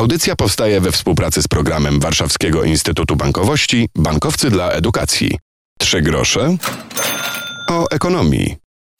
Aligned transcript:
Audycja 0.00 0.36
powstaje 0.36 0.80
we 0.80 0.92
współpracy 0.92 1.42
z 1.42 1.48
programem 1.48 2.00
Warszawskiego 2.00 2.64
Instytutu 2.64 3.16
Bankowości 3.16 3.88
Bankowcy 3.94 4.50
dla 4.50 4.70
Edukacji. 4.70 5.38
Trzy 5.78 6.02
grosze 6.02 6.56
o 7.68 7.90
ekonomii. 7.90 8.56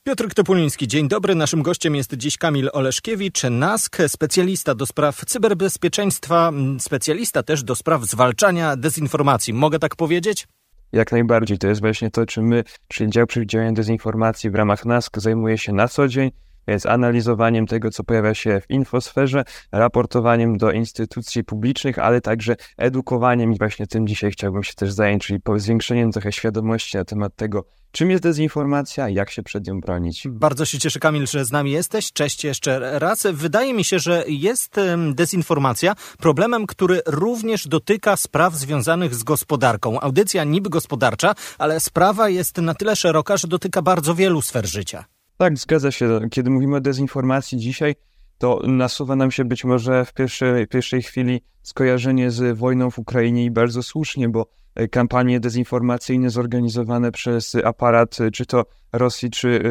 Piotr 0.06 0.34
Topuliński, 0.34 0.88
dzień 0.88 1.08
dobry. 1.08 1.34
Naszym 1.34 1.62
gościem 1.62 1.94
jest 1.94 2.14
dziś 2.14 2.38
Kamil 2.38 2.70
Oleszkiewicz, 2.72 3.42
NASK, 3.50 3.98
specjalista 4.08 4.74
do 4.74 4.86
spraw 4.86 5.24
cyberbezpieczeństwa, 5.24 6.52
specjalista 6.78 7.42
też 7.42 7.62
do 7.62 7.74
spraw 7.74 8.04
zwalczania 8.04 8.76
dezinformacji. 8.76 9.52
Mogę 9.52 9.78
tak 9.78 9.96
powiedzieć? 9.96 10.48
Jak 10.92 11.12
najbardziej. 11.12 11.58
To 11.58 11.68
jest 11.68 11.80
właśnie 11.80 12.10
to, 12.10 12.26
czym 12.26 12.46
my, 12.46 12.64
czyli 12.88 13.10
dział 13.10 13.26
przeciwdziałania 13.26 13.72
dezinformacji 13.72 14.50
w 14.50 14.54
ramach 14.54 14.84
NASK 14.84 15.18
zajmuje 15.18 15.58
się 15.58 15.72
na 15.72 15.88
co 15.88 16.08
dzień 16.08 16.30
więc 16.70 16.86
analizowaniem 16.86 17.66
tego, 17.66 17.90
co 17.90 18.04
pojawia 18.04 18.34
się 18.34 18.60
w 18.60 18.70
infosferze, 18.70 19.44
raportowaniem 19.72 20.56
do 20.56 20.72
instytucji 20.72 21.44
publicznych, 21.44 21.98
ale 21.98 22.20
także 22.20 22.56
edukowaniem 22.78 23.52
i 23.52 23.58
właśnie 23.58 23.86
tym 23.86 24.06
dzisiaj 24.06 24.30
chciałbym 24.30 24.62
się 24.62 24.74
też 24.74 24.92
zająć, 24.92 25.26
czyli 25.26 25.40
zwiększeniem 25.56 26.12
trochę 26.12 26.32
świadomości 26.32 26.96
na 26.96 27.04
temat 27.04 27.36
tego, 27.36 27.64
czym 27.92 28.10
jest 28.10 28.22
dezinformacja 28.22 29.08
jak 29.08 29.30
się 29.30 29.42
przed 29.42 29.66
nią 29.66 29.80
bronić. 29.80 30.28
Bardzo 30.28 30.64
się 30.64 30.78
cieszę, 30.78 31.00
Kamil, 31.00 31.26
że 31.26 31.44
z 31.44 31.52
nami 31.52 31.70
jesteś. 31.70 32.12
Cześć 32.12 32.44
jeszcze 32.44 32.98
raz. 32.98 33.26
Wydaje 33.32 33.74
mi 33.74 33.84
się, 33.84 33.98
że 33.98 34.24
jest 34.28 34.76
dezinformacja 35.12 35.94
problemem, 36.18 36.66
który 36.66 37.00
również 37.06 37.68
dotyka 37.68 38.16
spraw 38.16 38.54
związanych 38.54 39.14
z 39.14 39.22
gospodarką. 39.22 40.00
Audycja 40.00 40.44
niby 40.44 40.70
gospodarcza, 40.70 41.34
ale 41.58 41.80
sprawa 41.80 42.28
jest 42.28 42.58
na 42.58 42.74
tyle 42.74 42.96
szeroka, 42.96 43.36
że 43.36 43.48
dotyka 43.48 43.82
bardzo 43.82 44.14
wielu 44.14 44.42
sfer 44.42 44.66
życia. 44.66 45.04
Tak, 45.40 45.58
zgadza 45.58 45.90
się. 45.90 46.20
Kiedy 46.30 46.50
mówimy 46.50 46.76
o 46.76 46.80
dezinformacji 46.80 47.58
dzisiaj, 47.58 47.94
to 48.38 48.60
nasuwa 48.66 49.16
nam 49.16 49.30
się 49.30 49.44
być 49.44 49.64
może 49.64 50.04
w 50.04 50.12
pierwszej, 50.12 50.66
pierwszej 50.66 51.02
chwili 51.02 51.40
skojarzenie 51.62 52.30
z 52.30 52.58
wojną 52.58 52.90
w 52.90 52.98
Ukrainie 52.98 53.44
i 53.44 53.50
bardzo 53.50 53.82
słusznie, 53.82 54.28
bo 54.28 54.46
e, 54.74 54.88
kampanie 54.88 55.40
dezinformacyjne 55.40 56.30
zorganizowane 56.30 57.12
przez 57.12 57.54
aparat 57.64 58.20
e, 58.20 58.30
czy 58.30 58.46
to 58.46 58.64
Rosji, 58.92 59.30
czy, 59.30 59.62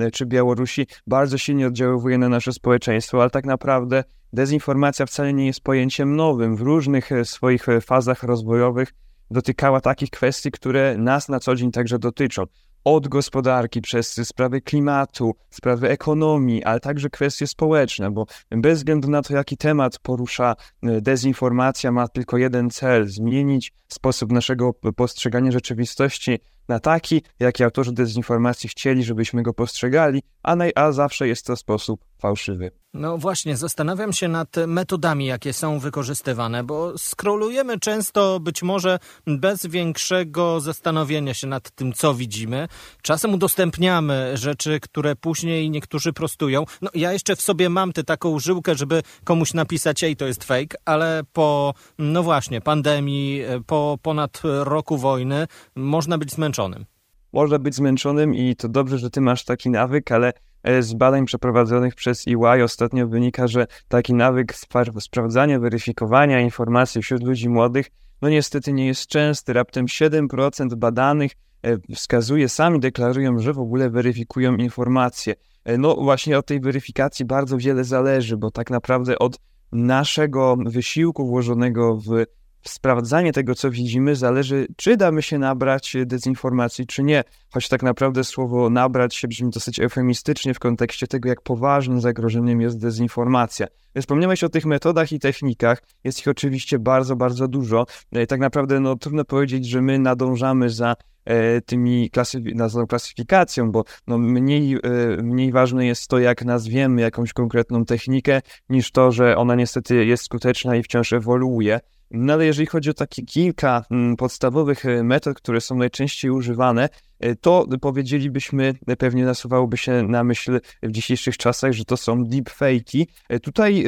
e, 0.00 0.10
czy 0.10 0.26
Białorusi 0.26 0.86
bardzo 1.06 1.38
silnie 1.38 1.66
oddziaływuje 1.66 2.18
na 2.18 2.28
nasze 2.28 2.52
społeczeństwo, 2.52 3.20
ale 3.20 3.30
tak 3.30 3.44
naprawdę 3.46 4.04
dezinformacja 4.32 5.06
wcale 5.06 5.32
nie 5.32 5.46
jest 5.46 5.60
pojęciem 5.60 6.16
nowym. 6.16 6.56
W 6.56 6.60
różnych 6.60 7.10
swoich 7.24 7.66
fazach 7.82 8.22
rozwojowych 8.22 8.94
dotykała 9.30 9.80
takich 9.80 10.10
kwestii, 10.10 10.50
które 10.50 10.98
nas 10.98 11.28
na 11.28 11.40
co 11.40 11.54
dzień 11.54 11.70
także 11.70 11.98
dotyczą 11.98 12.44
od 12.84 13.08
gospodarki, 13.08 13.80
przez 13.80 14.28
sprawy 14.28 14.60
klimatu, 14.60 15.34
sprawy 15.50 15.88
ekonomii, 15.88 16.64
ale 16.64 16.80
także 16.80 17.10
kwestie 17.10 17.46
społeczne, 17.46 18.10
bo 18.10 18.26
bez 18.50 18.78
względu 18.78 19.10
na 19.10 19.22
to, 19.22 19.34
jaki 19.34 19.56
temat 19.56 19.98
porusza 19.98 20.56
e, 20.82 21.00
dezinformacja, 21.00 21.92
ma 21.92 22.08
tylko 22.08 22.38
jeden 22.38 22.70
cel 22.70 23.08
zmienić 23.08 23.72
sposób 23.88 24.32
naszego 24.32 24.72
postrzegania 24.72 25.50
rzeczywistości 25.50 26.38
na 26.68 26.80
taki, 26.80 27.22
jaki 27.40 27.64
autorzy 27.64 27.92
dezinformacji 27.92 28.68
chcieli, 28.68 29.04
żebyśmy 29.04 29.42
go 29.42 29.54
postrzegali, 29.54 30.22
a, 30.42 30.56
naj, 30.56 30.72
a 30.74 30.92
zawsze 30.92 31.28
jest 31.28 31.46
to 31.46 31.56
sposób 31.56 32.04
fałszywy. 32.18 32.81
No 32.94 33.18
właśnie, 33.18 33.56
zastanawiam 33.56 34.12
się 34.12 34.28
nad 34.28 34.56
metodami, 34.66 35.26
jakie 35.26 35.52
są 35.52 35.78
wykorzystywane, 35.78 36.64
bo 36.64 36.98
scrollujemy 36.98 37.78
często 37.80 38.40
być 38.40 38.62
może 38.62 38.98
bez 39.26 39.66
większego 39.66 40.60
zastanowienia 40.60 41.34
się 41.34 41.46
nad 41.46 41.70
tym, 41.70 41.92
co 41.92 42.14
widzimy. 42.14 42.68
Czasem 43.02 43.34
udostępniamy 43.34 44.36
rzeczy, 44.36 44.80
które 44.80 45.16
później 45.16 45.70
niektórzy 45.70 46.12
prostują. 46.12 46.64
No 46.82 46.90
ja 46.94 47.12
jeszcze 47.12 47.36
w 47.36 47.42
sobie 47.42 47.68
mam 47.68 47.92
tę 47.92 48.04
taką 48.04 48.38
żyłkę, 48.38 48.74
żeby 48.74 49.02
komuś 49.24 49.54
napisać, 49.54 50.04
ej, 50.04 50.16
to 50.16 50.26
jest 50.26 50.44
fake, 50.44 50.76
ale 50.84 51.22
po, 51.32 51.74
no 51.98 52.22
właśnie, 52.22 52.60
pandemii, 52.60 53.42
po 53.66 53.98
ponad 54.02 54.42
roku 54.44 54.98
wojny 54.98 55.46
można 55.74 56.18
być 56.18 56.32
zmęczonym. 56.32 56.86
Można 57.32 57.58
być 57.58 57.74
zmęczonym 57.74 58.34
i 58.34 58.56
to 58.56 58.68
dobrze, 58.68 58.98
że 58.98 59.10
ty 59.10 59.20
masz 59.20 59.44
taki 59.44 59.70
nawyk, 59.70 60.12
ale 60.12 60.32
z 60.80 60.94
badań 60.94 61.24
przeprowadzonych 61.24 61.94
przez 61.94 62.24
EY 62.28 62.64
ostatnio 62.64 63.08
wynika, 63.08 63.46
że 63.46 63.66
taki 63.88 64.14
nawyk 64.14 64.54
sprawdzania, 65.00 65.58
weryfikowania 65.58 66.40
informacji 66.40 67.02
wśród 67.02 67.22
ludzi 67.22 67.48
młodych, 67.48 67.90
no 68.22 68.28
niestety 68.28 68.72
nie 68.72 68.86
jest 68.86 69.06
częsty. 69.06 69.52
Raptem 69.52 69.86
7% 69.86 70.74
badanych 70.74 71.32
e, 71.62 71.94
wskazuje, 71.94 72.48
sami 72.48 72.80
deklarują, 72.80 73.38
że 73.38 73.52
w 73.52 73.58
ogóle 73.58 73.90
weryfikują 73.90 74.56
informacje. 74.56 75.34
E, 75.64 75.78
no 75.78 75.94
właśnie 75.94 76.38
od 76.38 76.46
tej 76.46 76.60
weryfikacji 76.60 77.24
bardzo 77.24 77.58
wiele 77.58 77.84
zależy, 77.84 78.36
bo 78.36 78.50
tak 78.50 78.70
naprawdę 78.70 79.18
od 79.18 79.38
naszego 79.72 80.56
wysiłku 80.56 81.26
włożonego 81.26 81.96
w 81.96 82.26
sprawdzanie 82.64 83.32
tego, 83.32 83.54
co 83.54 83.70
widzimy, 83.70 84.16
zależy, 84.16 84.66
czy 84.76 84.96
damy 84.96 85.22
się 85.22 85.38
nabrać 85.38 85.96
dezinformacji, 86.06 86.86
czy 86.86 87.02
nie. 87.02 87.24
Choć 87.50 87.68
tak 87.68 87.82
naprawdę 87.82 88.24
słowo 88.24 88.70
nabrać 88.70 89.14
się 89.14 89.28
brzmi 89.28 89.50
dosyć 89.50 89.80
eufemistycznie 89.80 90.54
w 90.54 90.58
kontekście 90.58 91.06
tego, 91.06 91.28
jak 91.28 91.42
poważnym 91.42 92.00
zagrożeniem 92.00 92.60
jest 92.60 92.78
dezinformacja. 92.80 93.66
Wspomniałeś 94.00 94.44
o 94.44 94.48
tych 94.48 94.66
metodach 94.66 95.12
i 95.12 95.18
technikach, 95.18 95.82
jest 96.04 96.20
ich 96.20 96.28
oczywiście 96.28 96.78
bardzo, 96.78 97.16
bardzo 97.16 97.48
dużo. 97.48 97.86
E, 98.12 98.26
tak 98.26 98.40
naprawdę 98.40 98.80
no, 98.80 98.96
trudno 98.96 99.24
powiedzieć, 99.24 99.66
że 99.66 99.82
my 99.82 99.98
nadążamy 99.98 100.70
za 100.70 100.96
e, 101.24 101.60
tymi 101.60 102.10
klasyf- 102.10 102.86
klasyfikacją, 102.86 103.72
bo 103.72 103.84
no, 104.06 104.18
mniej, 104.18 104.74
e, 104.74 104.78
mniej 105.22 105.52
ważne 105.52 105.86
jest 105.86 106.08
to, 106.08 106.18
jak 106.18 106.44
nazwiemy 106.44 107.00
jakąś 107.00 107.32
konkretną 107.32 107.84
technikę, 107.84 108.40
niż 108.68 108.92
to, 108.92 109.12
że 109.12 109.36
ona 109.36 109.54
niestety 109.54 110.04
jest 110.06 110.24
skuteczna 110.24 110.76
i 110.76 110.82
wciąż 110.82 111.12
ewoluuje. 111.12 111.80
No 112.12 112.32
ale 112.32 112.46
jeżeli 112.46 112.66
chodzi 112.66 112.90
o 112.90 112.94
takie 112.94 113.22
kilka 113.22 113.84
mm, 113.90 114.16
podstawowych 114.16 114.86
e, 114.86 115.02
metod, 115.02 115.36
które 115.36 115.60
są 115.60 115.74
najczęściej 115.76 116.30
używane, 116.30 116.88
e, 117.20 117.36
to 117.36 117.66
powiedzielibyśmy, 117.80 118.74
e, 118.86 118.96
pewnie 118.96 119.24
nasuwałoby 119.24 119.76
się 119.76 120.02
na 120.02 120.24
myśl 120.24 120.60
w 120.82 120.90
dzisiejszych 120.90 121.36
czasach, 121.36 121.72
że 121.72 121.84
to 121.84 121.96
są 121.96 122.24
deepfake'i. 122.24 123.06
Tutaj 123.42 123.84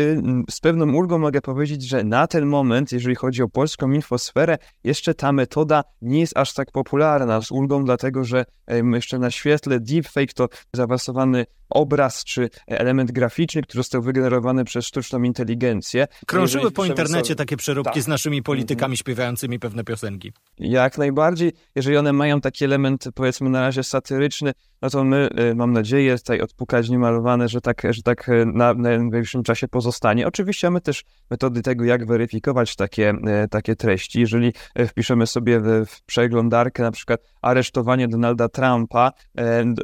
z 0.50 0.60
pewną 0.60 0.94
ulgą 0.94 1.18
mogę 1.18 1.40
powiedzieć, 1.40 1.88
że 1.88 2.04
na 2.04 2.26
ten 2.26 2.46
moment, 2.46 2.92
jeżeli 2.92 3.14
chodzi 3.14 3.42
o 3.42 3.48
polską 3.48 3.92
infosferę, 3.92 4.58
jeszcze 4.84 5.14
ta 5.14 5.32
metoda 5.32 5.84
nie 6.02 6.20
jest 6.20 6.36
aż 6.36 6.54
tak 6.54 6.70
popularna. 6.72 7.40
Z 7.40 7.50
ulgą 7.50 7.84
dlatego, 7.84 8.24
że 8.24 8.44
jeszcze 8.92 9.18
na 9.18 9.30
świetle 9.30 9.80
deepfake 9.80 10.34
to 10.34 10.48
zaawansowany 10.72 11.46
obraz 11.74 12.24
czy 12.24 12.50
element 12.66 13.12
graficzny, 13.12 13.62
który 13.62 13.78
został 13.78 14.02
wygenerowany 14.02 14.64
przez 14.64 14.86
sztuczną 14.86 15.22
inteligencję. 15.22 16.06
Krążyły 16.26 16.70
po 16.70 16.84
internecie 16.84 17.24
sobie... 17.24 17.36
takie 17.36 17.56
przeróbki 17.56 17.94
tak. 17.94 18.02
z 18.02 18.08
naszymi 18.08 18.42
politykami 18.42 18.84
mm 18.84 18.94
-hmm. 18.94 19.00
śpiewającymi 19.00 19.58
pewne 19.58 19.84
piosenki. 19.84 20.32
Jak 20.58 20.98
najbardziej. 20.98 21.52
Jeżeli 21.74 21.96
one 21.96 22.12
mają 22.12 22.40
taki 22.40 22.64
element, 22.64 23.04
powiedzmy 23.14 23.50
na 23.50 23.60
razie 23.60 23.82
satyryczny, 23.82 24.52
no 24.82 24.90
to 24.90 25.04
my, 25.04 25.28
y, 25.50 25.54
mam 25.54 25.72
nadzieję, 25.72 26.18
tutaj 26.18 26.40
odpukać 26.40 26.88
niemalowane, 26.88 27.48
że 27.48 27.60
tak, 27.60 27.82
że 27.90 28.02
tak 28.02 28.28
y, 28.28 28.46
na, 28.46 28.74
na 28.74 28.98
najbliższym 28.98 29.42
czasie 29.42 29.68
pozostanie. 29.68 30.26
Oczywiście 30.26 30.66
mamy 30.66 30.80
też 30.80 31.04
metody 31.30 31.62
tego, 31.62 31.84
jak 31.84 32.06
weryfikować 32.06 32.76
takie, 32.76 33.10
y, 33.44 33.48
takie 33.48 33.76
treści. 33.76 34.20
Jeżeli 34.20 34.52
wpiszemy 34.88 35.26
sobie 35.26 35.60
w, 35.60 35.86
w 35.86 36.02
przeglądarkę 36.02 36.82
na 36.82 36.90
przykład 36.90 37.20
aresztowanie 37.42 38.08
Donalda 38.08 38.48
Trumpa, 38.48 39.12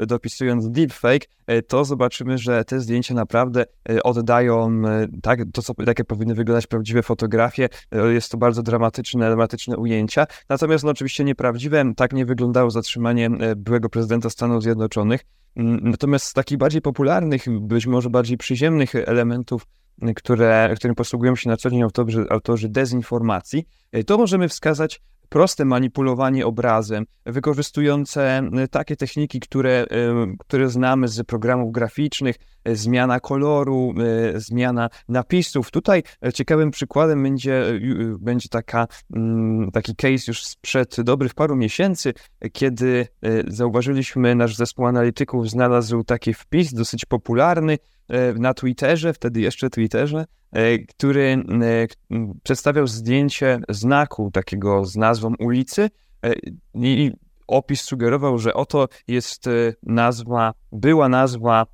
dopisując 0.06 0.70
deepfake, 0.70 1.26
to 1.68 1.84
zobaczymy, 1.84 2.38
że 2.38 2.64
te 2.64 2.80
zdjęcia 2.80 3.14
naprawdę 3.14 3.64
oddają 4.04 4.82
tak, 5.22 5.40
to, 5.52 5.62
co, 5.62 5.74
takie 5.74 6.04
powinny 6.04 6.34
wyglądać 6.34 6.66
prawdziwe 6.66 7.02
fotografie. 7.02 7.68
Jest 8.12 8.30
to 8.30 8.38
bardzo 8.38 8.62
dramatyczne, 8.62 9.26
dramatyczne 9.26 9.76
ujęcia. 9.76 10.26
Natomiast 10.48 10.84
no, 10.84 10.90
oczywiście 10.90 11.24
nieprawdziwe. 11.24 11.92
Tak 11.96 12.12
nie 12.12 12.26
wyglądało 12.26 12.70
zatrzymanie 12.70 13.30
byłego 13.56 13.88
prezydenta 13.88 14.30
Stanów 14.30 14.62
Zjednoczonych 14.62 14.80
Zjednoczonych. 14.80 15.20
Mm, 15.56 15.80
natomiast 15.82 16.26
z 16.26 16.32
takich 16.32 16.58
bardziej 16.58 16.82
popularnych, 16.82 17.44
być 17.60 17.86
może 17.86 18.10
bardziej 18.10 18.36
przyziemnych 18.36 18.94
elementów, 18.94 19.66
które, 20.16 20.74
którym 20.76 20.94
posługują 20.94 21.36
się 21.36 21.50
na 21.50 21.56
co 21.56 21.70
dzień 21.70 21.82
autorzy, 21.82 22.26
autorzy 22.30 22.68
dezinformacji, 22.68 23.66
to 24.06 24.18
możemy 24.18 24.48
wskazać 24.48 25.00
proste 25.30 25.64
manipulowanie 25.64 26.46
obrazem, 26.46 27.04
wykorzystujące 27.26 28.42
takie 28.70 28.96
techniki, 28.96 29.40
które, 29.40 29.86
które 30.38 30.68
znamy 30.68 31.08
z 31.08 31.22
programów 31.26 31.72
graficznych, 31.72 32.36
e, 32.64 32.76
zmiana 32.76 33.20
koloru, 33.20 33.94
zmiana 34.34 34.88
napisów. 35.08 35.70
Tutaj 35.70 36.02
ciekawym 36.34 36.70
przykładem 36.70 37.22
będzie, 37.22 37.64
będzie 38.18 38.48
taka, 38.48 38.86
mm, 39.16 39.70
taki 39.70 39.96
case 39.96 40.24
już 40.28 40.44
sprzed 40.44 41.00
dobrych 41.00 41.34
paru 41.34 41.56
miesięcy, 41.56 42.12
kiedy 42.52 43.08
zauważyliśmy, 43.48 44.34
nasz 44.34 44.56
zespół 44.56 44.86
analityków 44.86 45.50
znalazł 45.50 46.04
taki 46.04 46.34
wpis 46.34 46.74
dosyć 46.74 47.04
popularny 47.04 47.78
na 48.38 48.54
Twitterze, 48.54 49.12
wtedy 49.12 49.40
jeszcze 49.40 49.70
Twitterze, 49.70 50.24
który 50.88 51.44
przedstawiał 52.42 52.86
zdjęcie 52.86 53.60
znaku 53.68 54.30
takiego 54.30 54.84
z 54.84 54.96
nazwą 54.96 55.34
ulicy 55.38 55.90
i 56.74 57.12
opis 57.46 57.80
sugerował, 57.80 58.38
że 58.38 58.54
oto 58.54 58.88
jest 59.08 59.44
nazwa, 59.82 60.52
była 60.72 61.08
nazwa 61.08 61.66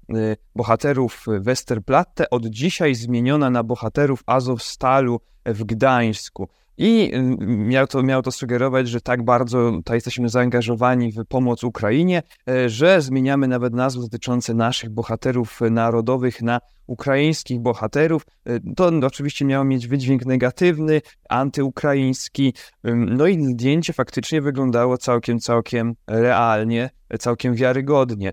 bohaterów 0.55 1.25
Westerplatte, 1.41 2.31
od 2.31 2.47
dzisiaj 2.47 2.95
zmieniona 2.95 3.51
na 3.51 3.63
bohaterów 3.63 4.23
Azowstalu 4.27 5.21
w 5.47 5.65
Gdańsku. 5.65 6.49
I 6.79 7.13
miał 7.47 7.87
to, 7.87 8.03
miał 8.03 8.23
to 8.23 8.33
sugerować, 8.33 8.89
że 8.89 9.01
tak 9.01 9.25
bardzo 9.25 9.73
tutaj 9.73 9.97
jesteśmy 9.97 10.29
zaangażowani 10.29 11.13
w 11.13 11.25
pomoc 11.25 11.65
Ukrainie, 11.65 12.23
e, 12.49 12.69
że 12.69 13.01
zmieniamy 13.01 13.49
nawet 13.49 13.75
nazwy 13.75 14.03
dotyczące 14.03 14.55
naszych 14.55 14.91
bohaterów 14.91 15.61
narodowych 15.71 16.43
na 16.43 16.61
ukraińskich 16.87 17.61
bohaterów. 17.61 18.23
E, 18.47 18.61
to 18.77 18.91
oczywiście 19.03 19.45
miało 19.45 19.65
mieć 19.65 19.89
wydźwięk 19.89 20.27
negatywny, 20.27 21.01
antyukraiński. 21.29 22.55
No 22.85 23.27
i 23.27 23.45
zdjęcie 23.45 23.93
faktycznie 23.93 24.43
wyglądało 24.43 24.99
całkiem, 24.99 25.39
całkiem 25.39 25.95
realnie, 26.07 26.91
całkiem 27.19 27.55
wiarygodnie. 27.55 28.33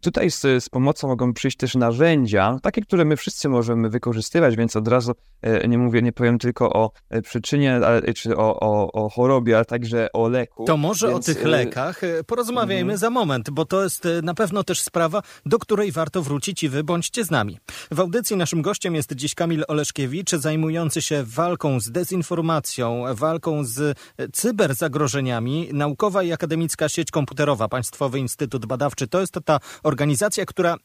Tutaj 0.00 0.30
z, 0.30 0.40
z 0.40 0.68
pomocą 0.68 1.08
mogą 1.08 1.32
przyjść 1.32 1.56
też 1.56 1.74
narzędzia, 1.74 2.58
takie, 2.62 2.82
które 2.82 3.04
my 3.04 3.16
wszyscy 3.16 3.48
możemy 3.48 3.90
wykorzystywać, 3.90 4.56
więc 4.56 4.76
od 4.76 4.88
razu 4.88 5.12
e, 5.42 5.68
nie 5.68 5.78
mówię, 5.78 6.02
nie 6.02 6.12
powiem 6.12 6.38
tylko 6.38 6.72
o 6.72 6.90
e, 7.10 7.22
przyczynie, 7.22 7.74
ale, 7.74 8.14
czy 8.14 8.36
o, 8.36 8.60
o, 8.60 8.92
o 8.92 9.08
chorobie, 9.08 9.56
ale 9.56 9.64
także 9.64 10.08
o 10.12 10.28
leku. 10.28 10.64
To 10.64 10.76
może 10.76 11.08
więc... 11.08 11.18
o 11.28 11.32
tych 11.34 11.44
lekach 11.44 12.00
porozmawiajmy 12.26 12.92
mm. 12.92 12.96
za 12.96 13.10
moment, 13.10 13.50
bo 13.50 13.64
to 13.64 13.82
jest 13.82 14.08
na 14.22 14.34
pewno 14.34 14.64
też 14.64 14.80
sprawa, 14.80 15.22
do 15.46 15.58
której 15.58 15.92
warto 15.92 16.22
wrócić 16.22 16.62
i 16.62 16.68
wy 16.68 16.84
bądźcie 16.84 17.24
z 17.24 17.30
nami. 17.30 17.58
W 17.90 18.00
audycji 18.00 18.36
naszym 18.36 18.62
gościem 18.62 18.94
jest 18.94 19.12
dziś 19.12 19.34
Kamil 19.34 19.64
Oleszkiewicz, 19.68 20.30
zajmujący 20.30 21.02
się 21.02 21.24
walką 21.26 21.80
z 21.80 21.90
dezinformacją, 21.90 23.04
walką 23.14 23.64
z 23.64 23.98
cyberzagrożeniami. 24.32 25.68
Naukowa 25.72 26.22
i 26.22 26.32
Akademicka 26.32 26.88
Sieć 26.88 27.10
Komputerowa, 27.10 27.68
Państwowy 27.68 28.18
Instytut 28.18 28.66
Badawczy. 28.66 29.08
To 29.08 29.20
jest 29.20 29.38
ta 29.44 29.60
organizacja, 29.82 30.46
która 30.46 30.76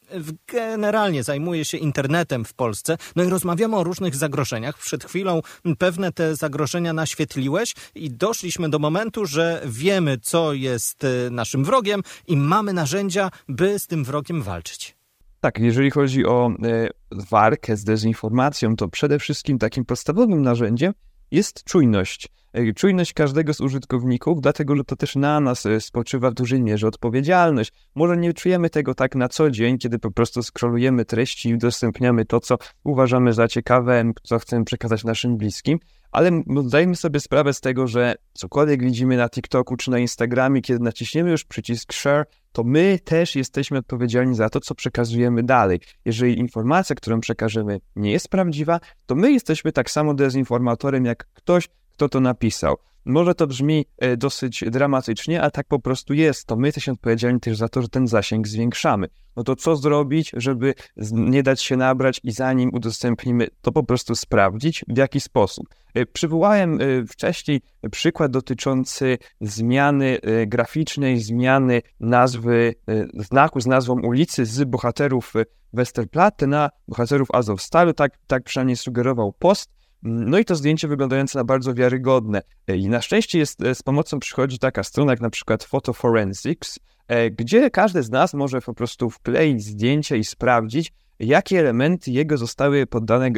generalnie 0.46 1.22
zajmuje 1.22 1.64
się 1.64 1.78
internetem 1.78 2.44
w 2.44 2.54
Polsce. 2.54 2.96
No 3.16 3.24
i 3.24 3.28
rozmawiamy 3.28 3.76
o 3.76 3.84
różnych 3.84 4.16
zagrożeniach. 4.16 4.78
Przed 4.78 5.04
chwilą 5.04 5.40
pewne 5.78 6.12
te 6.12 6.36
zagrożenia 6.36 6.92
naświetliłeś 6.92 7.74
i 7.94 8.10
doszliśmy 8.10 8.68
do 8.68 8.78
momentu, 8.78 9.26
że 9.26 9.62
wiemy, 9.64 10.18
co 10.18 10.52
jest 10.52 11.06
naszym 11.30 11.64
wrogiem 11.64 12.02
i 12.26 12.36
mamy 12.36 12.72
narzędzia, 12.72 13.30
by 13.48 13.78
z 13.78 13.86
tym 13.86 14.04
wrogiem 14.04 14.42
walczyć. 14.42 14.99
Tak, 15.40 15.58
jeżeli 15.58 15.90
chodzi 15.90 16.26
o 16.26 16.50
e, 16.64 16.88
walkę 17.30 17.76
z 17.76 17.84
dezinformacją, 17.84 18.76
to 18.76 18.88
przede 18.88 19.18
wszystkim 19.18 19.58
takim 19.58 19.84
podstawowym 19.84 20.42
narzędziem 20.42 20.92
jest 21.30 21.64
czujność. 21.64 22.28
E, 22.52 22.72
czujność 22.72 23.12
każdego 23.12 23.54
z 23.54 23.60
użytkowników, 23.60 24.40
dlatego 24.40 24.76
że 24.76 24.84
to 24.84 24.96
też 24.96 25.16
na 25.16 25.40
nas 25.40 25.66
e, 25.66 25.80
spoczywa 25.80 26.30
w 26.30 26.34
dużej 26.34 26.62
mierze 26.62 26.86
odpowiedzialność. 26.88 27.72
Może 27.94 28.16
nie 28.16 28.34
czujemy 28.34 28.70
tego 28.70 28.94
tak 28.94 29.14
na 29.14 29.28
co 29.28 29.50
dzień, 29.50 29.78
kiedy 29.78 29.98
po 29.98 30.10
prostu 30.10 30.42
skrolujemy 30.42 31.04
treści 31.04 31.48
i 31.48 31.54
udostępniamy 31.54 32.24
to, 32.24 32.40
co 32.40 32.58
uważamy 32.84 33.32
za 33.32 33.48
ciekawe, 33.48 34.12
co 34.22 34.38
chcemy 34.38 34.64
przekazać 34.64 35.04
naszym 35.04 35.36
bliskim, 35.36 35.78
ale 36.12 36.42
zdajemy 36.66 36.96
sobie 36.96 37.20
sprawę 37.20 37.54
z 37.54 37.60
tego, 37.60 37.86
że 37.86 38.14
cokolwiek 38.32 38.82
widzimy 38.82 39.16
na 39.16 39.28
TikToku 39.28 39.76
czy 39.76 39.90
na 39.90 39.98
Instagramie, 39.98 40.60
kiedy 40.60 40.84
naciśniemy 40.84 41.30
już 41.30 41.44
przycisk 41.44 41.92
share, 41.92 42.24
to 42.52 42.64
my 42.64 42.98
też 43.04 43.36
jesteśmy 43.36 43.78
odpowiedzialni 43.78 44.34
za 44.34 44.50
to, 44.50 44.60
co 44.60 44.74
przekazujemy 44.74 45.42
dalej. 45.42 45.80
Jeżeli 46.04 46.38
informacja, 46.38 46.96
którą 46.96 47.20
przekażemy, 47.20 47.80
nie 47.96 48.12
jest 48.12 48.28
prawdziwa, 48.28 48.80
to 49.06 49.14
my 49.14 49.32
jesteśmy 49.32 49.72
tak 49.72 49.90
samo 49.90 50.14
dezinformatorem 50.14 51.04
jak 51.04 51.26
ktoś, 51.34 51.68
kto 52.00 52.08
to 52.08 52.20
napisał. 52.20 52.76
Może 53.04 53.34
to 53.34 53.46
brzmi 53.46 53.86
e, 53.98 54.16
dosyć 54.16 54.64
dramatycznie, 54.70 55.42
a 55.42 55.50
tak 55.50 55.66
po 55.66 55.78
prostu 55.78 56.14
jest. 56.14 56.46
To 56.46 56.56
my 56.56 56.68
jesteśmy 56.68 56.92
odpowiedzialni 56.92 57.40
też 57.40 57.56
za 57.56 57.68
to, 57.68 57.82
że 57.82 57.88
ten 57.88 58.06
zasięg 58.06 58.48
zwiększamy. 58.48 59.08
No 59.36 59.44
to 59.44 59.56
co 59.56 59.76
zrobić, 59.76 60.32
żeby 60.36 60.74
nie 61.12 61.42
dać 61.42 61.62
się 61.62 61.76
nabrać 61.76 62.20
i 62.24 62.32
zanim 62.32 62.70
udostępnimy, 62.74 63.48
to 63.62 63.72
po 63.72 63.82
prostu 63.82 64.14
sprawdzić, 64.14 64.84
w 64.88 64.96
jaki 64.96 65.20
sposób. 65.20 65.66
E, 65.94 66.06
przywołałem 66.06 66.80
e, 66.80 67.06
wcześniej 67.06 67.60
przykład 67.90 68.32
dotyczący 68.32 69.18
zmiany 69.40 70.18
graficznej, 70.46 71.20
zmiany 71.20 71.82
nazwy 72.00 72.74
znaku 73.14 73.60
z 73.60 73.66
nazwą 73.66 74.00
ulicy 74.00 74.46
z 74.46 74.64
bohaterów 74.64 75.32
Westerplatte 75.72 76.46
na 76.46 76.70
bohaterów 76.88 77.28
Azovstalu. 77.32 77.92
Tak, 77.92 78.18
tak 78.26 78.42
przynajmniej 78.42 78.76
sugerował 78.76 79.32
post. 79.32 79.79
No 80.02 80.38
i 80.38 80.44
to 80.44 80.56
zdjęcie 80.56 80.88
wyglądające 80.88 81.38
na 81.38 81.44
bardzo 81.44 81.74
wiarygodne. 81.74 82.42
E, 82.68 82.76
I 82.76 82.88
na 82.88 83.02
szczęście 83.02 83.38
jest, 83.38 83.62
e, 83.62 83.74
z 83.74 83.82
pomocą 83.82 84.18
przychodzi 84.18 84.58
taka 84.58 84.82
strona 84.82 85.12
jak 85.12 85.20
na 85.20 85.30
przykład 85.30 85.64
Photo 85.64 85.92
Forensics, 85.92 86.78
e, 87.08 87.30
gdzie 87.30 87.70
każdy 87.70 88.02
z 88.02 88.10
nas 88.10 88.34
może 88.34 88.60
po 88.60 88.74
prostu 88.74 89.10
wkleić 89.10 89.64
zdjęcie 89.64 90.18
i 90.18 90.24
sprawdzić, 90.24 90.92
jakie 91.18 91.58
elementy 91.58 92.10
jego 92.10 92.36
zostały 92.36 92.86
poddane 92.86 93.30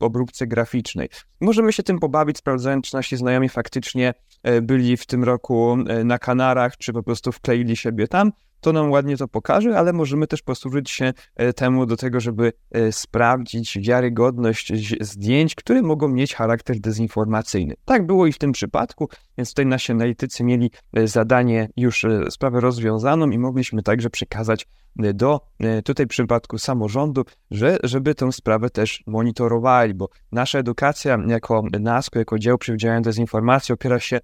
obróbce 0.00 0.46
graficznej. 0.46 1.08
Możemy 1.40 1.72
się 1.72 1.82
tym 1.82 1.98
pobawić, 1.98 2.38
sprawdzając, 2.38 2.86
czy 2.86 2.94
nasi 2.94 3.16
znajomi 3.16 3.48
faktycznie 3.48 4.14
byli 4.62 4.96
w 4.96 5.06
tym 5.06 5.24
roku 5.24 5.76
na 6.04 6.18
Kanarach, 6.18 6.76
czy 6.76 6.92
po 6.92 7.02
prostu 7.02 7.32
wkleili 7.32 7.76
siebie 7.76 8.08
tam 8.08 8.32
to 8.62 8.72
nam 8.72 8.90
ładnie 8.90 9.16
to 9.16 9.28
pokaże, 9.28 9.78
ale 9.78 9.92
możemy 9.92 10.26
też 10.26 10.42
posłużyć 10.42 10.90
się 10.90 11.12
e, 11.36 11.52
temu 11.52 11.86
do 11.86 11.96
tego, 11.96 12.20
żeby 12.20 12.52
e, 12.70 12.92
sprawdzić 12.92 13.78
wiarygodność 13.78 14.72
zdjęć, 15.00 15.54
które 15.54 15.82
mogą 15.82 16.08
mieć 16.08 16.34
charakter 16.34 16.80
dezinformacyjny. 16.80 17.74
Tak 17.84 18.06
było 18.06 18.26
i 18.26 18.32
w 18.32 18.38
tym 18.38 18.52
przypadku, 18.52 19.08
więc 19.38 19.50
tutaj 19.50 19.66
nasi 19.66 19.92
analitycy 19.92 20.44
mieli 20.44 20.70
e, 20.92 21.08
zadanie 21.08 21.68
już 21.76 22.06
sprawę 22.30 22.60
rozwiązaną 22.60 23.30
i 23.30 23.38
mogliśmy 23.38 23.82
także 23.82 24.10
przekazać 24.10 24.66
do 24.96 25.40
tutaj 25.84 26.06
w 26.06 26.08
przypadku 26.08 26.58
samorządu, 26.58 27.24
że, 27.50 27.78
żeby 27.82 28.14
tę 28.14 28.32
sprawę 28.32 28.70
też 28.70 29.02
monitorowali, 29.06 29.94
bo 29.94 30.08
nasza 30.32 30.58
edukacja 30.58 31.18
jako 31.26 31.62
NASKO, 31.80 32.18
jako 32.18 32.38
dział 32.38 32.58
przeciwdziałania 32.58 33.00
dezinformacji 33.00 33.72
opiera 33.72 34.00
się 34.00 34.20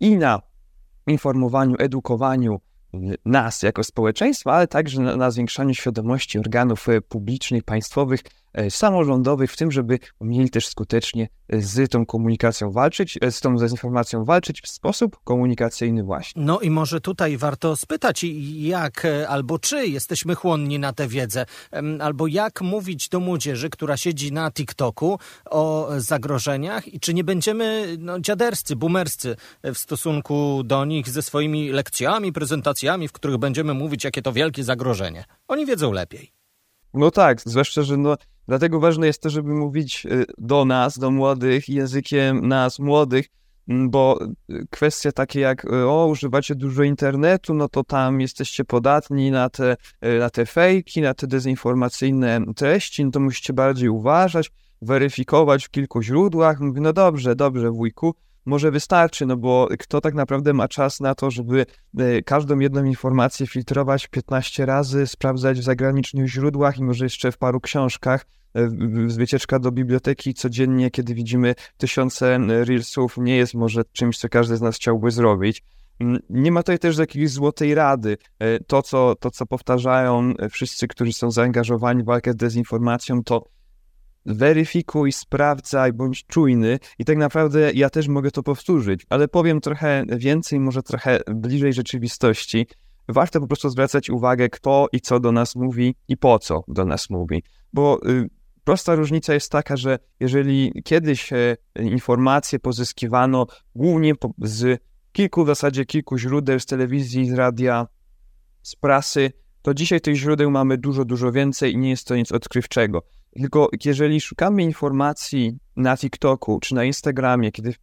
i 0.00 0.16
na 0.16 0.40
informowaniu, 1.06 1.76
edukowaniu, 1.78 2.60
nas 3.24 3.62
jako 3.62 3.84
społeczeństwa, 3.84 4.52
ale 4.52 4.66
także 4.66 5.00
na, 5.00 5.16
na 5.16 5.30
zwiększaniu 5.30 5.74
świadomości 5.74 6.38
organów 6.38 6.88
e, 6.88 7.00
publicznych, 7.00 7.62
państwowych, 7.64 8.20
samorządowych, 8.70 9.52
w 9.52 9.56
tym, 9.56 9.72
żeby 9.72 9.98
mieli 10.20 10.50
też 10.50 10.66
skutecznie 10.66 11.28
z 11.52 11.90
tą 11.90 12.06
komunikacją 12.06 12.70
walczyć, 12.70 13.18
z 13.30 13.40
tą 13.40 13.56
dezinformacją 13.56 14.24
walczyć 14.24 14.62
w 14.62 14.68
sposób 14.68 15.16
komunikacyjny 15.24 16.02
właśnie. 16.02 16.42
No 16.42 16.60
i 16.60 16.70
może 16.70 17.00
tutaj 17.00 17.36
warto 17.36 17.76
spytać, 17.76 18.24
jak 18.56 19.06
albo 19.28 19.58
czy 19.58 19.86
jesteśmy 19.86 20.34
chłonni 20.34 20.78
na 20.78 20.92
tę 20.92 21.08
wiedzę, 21.08 21.46
albo 22.00 22.26
jak 22.26 22.60
mówić 22.60 23.08
do 23.08 23.20
młodzieży, 23.20 23.70
która 23.70 23.96
siedzi 23.96 24.32
na 24.32 24.50
TikToku 24.50 25.18
o 25.50 25.88
zagrożeniach 25.96 26.94
i 26.94 27.00
czy 27.00 27.14
nie 27.14 27.24
będziemy 27.24 27.96
no, 27.98 28.20
dziaderscy, 28.20 28.76
boomerscy 28.76 29.36
w 29.64 29.78
stosunku 29.78 30.62
do 30.64 30.84
nich 30.84 31.08
ze 31.08 31.22
swoimi 31.22 31.68
lekcjami, 31.68 32.32
prezentacjami, 32.32 33.08
w 33.08 33.12
których 33.12 33.38
będziemy 33.38 33.74
mówić, 33.74 34.04
jakie 34.04 34.22
to 34.22 34.32
wielkie 34.32 34.64
zagrożenie. 34.64 35.24
Oni 35.48 35.66
wiedzą 35.66 35.92
lepiej. 35.92 36.32
No 36.94 37.10
tak, 37.10 37.40
zwłaszcza, 37.40 37.82
że 37.82 37.96
no, 37.96 38.16
Dlatego 38.48 38.80
ważne 38.80 39.06
jest 39.06 39.22
to, 39.22 39.30
żeby 39.30 39.54
mówić 39.54 40.06
y, 40.06 40.24
do 40.38 40.64
nas, 40.64 40.98
do 40.98 41.10
młodych, 41.10 41.68
językiem 41.68 42.48
nas, 42.48 42.78
młodych, 42.78 43.26
bo 43.68 44.18
y, 44.50 44.66
kwestie 44.70 45.12
takie 45.12 45.40
jak 45.40 45.64
o, 45.72 46.06
używacie 46.06 46.54
dużo 46.54 46.82
internetu, 46.82 47.54
no 47.54 47.68
to 47.68 47.84
tam 47.84 48.20
jesteście 48.20 48.64
podatni 48.64 49.30
na 49.30 49.48
te, 49.48 49.76
y, 50.04 50.18
na 50.18 50.30
te 50.30 50.46
fejki, 50.46 51.00
na 51.00 51.14
te 51.14 51.26
dezinformacyjne 51.26 52.40
treści, 52.56 53.04
no 53.04 53.10
to 53.10 53.20
musicie 53.20 53.52
bardziej 53.52 53.88
uważać, 53.88 54.50
weryfikować 54.82 55.66
w 55.66 55.70
kilku 55.70 56.02
źródłach. 56.02 56.60
Mówię, 56.60 56.80
no 56.80 56.92
dobrze, 56.92 57.36
dobrze, 57.36 57.70
wujku, 57.70 58.14
może 58.44 58.70
wystarczy, 58.70 59.26
no 59.26 59.36
bo 59.36 59.68
kto 59.78 60.00
tak 60.00 60.14
naprawdę 60.14 60.52
ma 60.52 60.68
czas 60.68 61.00
na 61.00 61.14
to, 61.14 61.30
żeby 61.30 61.66
e, 61.98 62.22
każdą 62.22 62.58
jedną 62.58 62.84
informację 62.84 63.46
filtrować 63.46 64.08
15 64.08 64.66
razy, 64.66 65.06
sprawdzać 65.06 65.60
w 65.60 65.62
zagranicznych 65.62 66.28
źródłach 66.28 66.78
i 66.78 66.84
może 66.84 67.04
jeszcze 67.04 67.32
w 67.32 67.38
paru 67.38 67.60
książkach, 67.60 68.26
e, 68.54 68.68
wycieczka 69.06 69.58
do 69.58 69.72
biblioteki 69.72 70.34
codziennie, 70.34 70.90
kiedy 70.90 71.14
widzimy 71.14 71.54
tysiące 71.76 72.38
reelsów, 72.38 73.16
nie 73.16 73.36
jest 73.36 73.54
może 73.54 73.82
czymś, 73.92 74.18
co 74.18 74.28
każdy 74.28 74.56
z 74.56 74.60
nas 74.60 74.76
chciałby 74.76 75.10
zrobić. 75.10 75.62
Nie 76.30 76.52
ma 76.52 76.62
tutaj 76.62 76.78
też 76.78 76.98
jakiejś 76.98 77.30
złotej 77.30 77.74
rady. 77.74 78.16
E, 78.38 78.60
to 78.60 78.82
co, 78.82 79.14
to, 79.20 79.30
co 79.30 79.46
powtarzają 79.46 80.34
wszyscy, 80.50 80.88
którzy 80.88 81.12
są 81.12 81.30
zaangażowani 81.30 82.02
w 82.02 82.06
walkę 82.06 82.32
z 82.32 82.36
dezinformacją, 82.36 83.24
to 83.24 83.44
weryfikuj, 84.26 85.12
sprawdzaj, 85.12 85.92
bądź 85.92 86.26
czujny 86.26 86.78
i 86.98 87.04
tak 87.04 87.16
naprawdę 87.16 87.72
ja 87.74 87.90
też 87.90 88.08
mogę 88.08 88.30
to 88.30 88.42
powtórzyć, 88.42 89.06
ale 89.08 89.28
powiem 89.28 89.60
trochę 89.60 90.04
więcej, 90.08 90.60
może 90.60 90.82
trochę 90.82 91.20
bliżej 91.26 91.72
rzeczywistości. 91.72 92.66
Warto 93.08 93.40
po 93.40 93.46
prostu 93.46 93.70
zwracać 93.70 94.10
uwagę, 94.10 94.48
kto 94.48 94.86
i 94.92 95.00
co 95.00 95.20
do 95.20 95.32
nas 95.32 95.56
mówi 95.56 95.94
i 96.08 96.16
po 96.16 96.38
co 96.38 96.64
do 96.68 96.84
nas 96.84 97.10
mówi, 97.10 97.42
bo 97.72 98.00
y, 98.08 98.28
prosta 98.64 98.94
różnica 98.94 99.34
jest 99.34 99.52
taka, 99.52 99.76
że 99.76 99.98
jeżeli 100.20 100.72
kiedyś 100.84 101.32
e, 101.32 101.56
informacje 101.76 102.58
pozyskiwano 102.58 103.46
głównie 103.74 104.14
po, 104.14 104.30
z 104.38 104.82
kilku 105.12 105.44
w 105.44 105.46
zasadzie 105.46 105.84
kilku 105.86 106.18
źródeł 106.18 106.60
z 106.60 106.66
telewizji, 106.66 107.30
z 107.30 107.32
radia, 107.32 107.86
z 108.62 108.76
prasy, 108.76 109.32
to 109.62 109.74
dzisiaj 109.74 110.00
tych 110.00 110.14
źródeł 110.14 110.50
mamy 110.50 110.78
dużo, 110.78 111.04
dużo 111.04 111.32
więcej 111.32 111.72
i 111.72 111.78
nie 111.78 111.90
jest 111.90 112.06
to 112.06 112.16
nic 112.16 112.32
odkrywczego. 112.32 113.02
Tylko 113.34 113.68
jeżeli 113.84 114.20
szukamy 114.20 114.62
informacji 114.62 115.58
na 115.76 115.96
TikToku 115.96 116.60
czy 116.60 116.74
na 116.74 116.84
Instagramie, 116.84 117.52
kiedy 117.52 117.74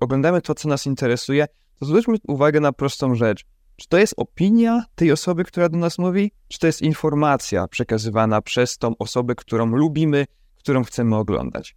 oglądamy 0.00 0.42
to, 0.42 0.54
co 0.54 0.68
nas 0.68 0.86
interesuje, 0.86 1.46
to 1.78 1.86
zwróćmy 1.86 2.16
uwagę 2.28 2.60
na 2.60 2.72
prostą 2.72 3.14
rzecz. 3.14 3.44
Czy 3.76 3.88
to 3.88 3.98
jest 3.98 4.14
opinia 4.16 4.84
tej 4.94 5.12
osoby, 5.12 5.44
która 5.44 5.68
do 5.68 5.78
nas 5.78 5.98
mówi, 5.98 6.32
czy 6.48 6.58
to 6.58 6.66
jest 6.66 6.82
informacja 6.82 7.68
przekazywana 7.68 8.42
przez 8.42 8.78
tą 8.78 8.96
osobę, 8.98 9.34
którą 9.34 9.66
lubimy, 9.66 10.26
którą 10.56 10.84
chcemy 10.84 11.16
oglądać? 11.16 11.76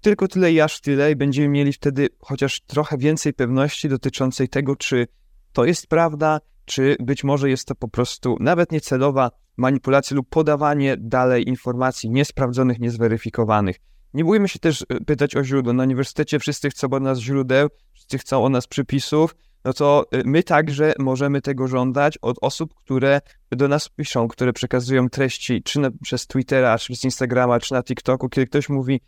Tylko 0.00 0.28
tyle 0.28 0.52
i 0.52 0.60
aż 0.60 0.80
tyle 0.80 1.10
i 1.10 1.16
będziemy 1.16 1.48
mieli 1.48 1.72
wtedy 1.72 2.08
chociaż 2.18 2.60
trochę 2.60 2.98
więcej 2.98 3.32
pewności 3.32 3.88
dotyczącej 3.88 4.48
tego, 4.48 4.76
czy 4.76 5.06
to 5.52 5.64
jest 5.64 5.86
prawda, 5.86 6.40
czy 6.64 6.96
być 7.00 7.24
może 7.24 7.50
jest 7.50 7.68
to 7.68 7.74
po 7.74 7.88
prostu 7.88 8.36
nawet 8.40 8.72
niecelowa 8.72 9.30
manipulacja 9.56 10.16
lub 10.16 10.28
podawanie 10.28 10.96
dalej 10.96 11.48
informacji 11.48 12.10
niesprawdzonych, 12.10 12.80
niezweryfikowanych. 12.80 13.76
Nie 14.14 14.24
bójmy 14.24 14.48
się 14.48 14.58
też 14.58 14.84
e, 14.88 15.00
pytać 15.00 15.36
o 15.36 15.44
źródło. 15.44 15.72
Na 15.72 15.82
uniwersytecie 15.82 16.38
wszyscy 16.38 16.70
chcą 16.70 16.90
od 16.90 17.02
nas 17.02 17.18
źródeł, 17.18 17.68
wszyscy 17.92 18.18
chcą 18.18 18.44
od 18.44 18.52
nas 18.52 18.66
przypisów, 18.66 19.34
no 19.64 19.72
to 19.72 20.06
e, 20.12 20.22
my 20.24 20.42
także 20.42 20.92
możemy 20.98 21.40
tego 21.40 21.68
żądać 21.68 22.18
od 22.22 22.36
osób, 22.40 22.74
które 22.74 23.20
do 23.50 23.68
nas 23.68 23.88
piszą, 23.88 24.28
które 24.28 24.52
przekazują 24.52 25.08
treści, 25.08 25.62
czy 25.62 25.80
na, 25.80 25.90
przez 26.02 26.26
Twittera, 26.26 26.78
czy 26.78 26.86
przez 26.86 27.04
Instagrama, 27.04 27.60
czy 27.60 27.72
na 27.72 27.82
TikToku, 27.82 28.28
kiedy 28.28 28.46
ktoś 28.46 28.68
mówi 28.68 29.00